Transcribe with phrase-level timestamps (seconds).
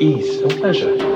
[0.00, 1.07] ease and pleasure.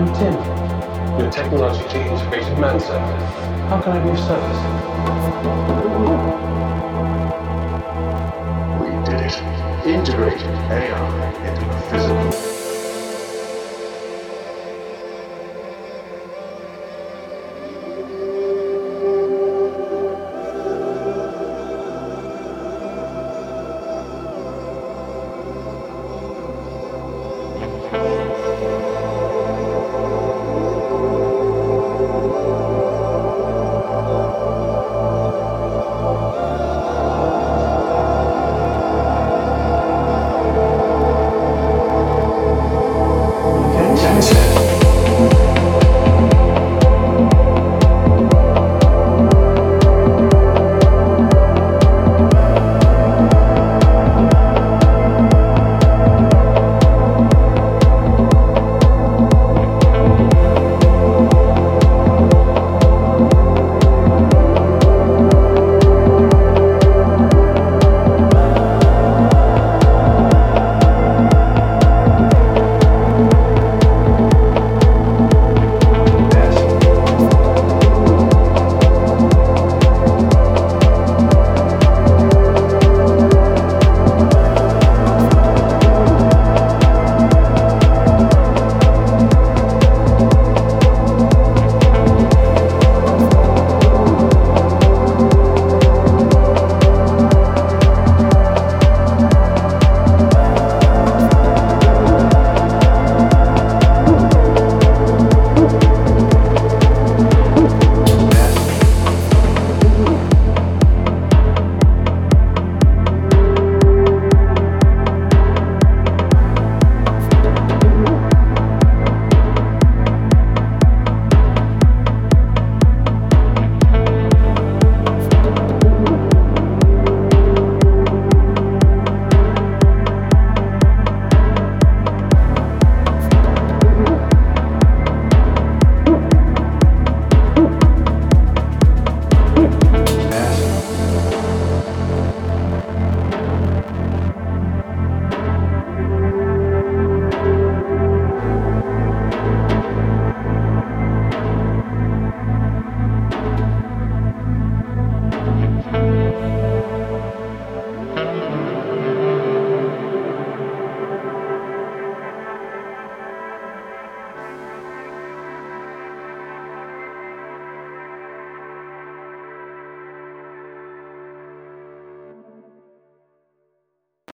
[0.00, 0.32] I'm Tim,
[1.20, 3.22] your technologically integrated manservant.
[3.68, 4.60] How can I be of service?
[8.80, 9.36] We did it.
[9.86, 11.04] Integrated AI
[11.46, 12.59] into a physical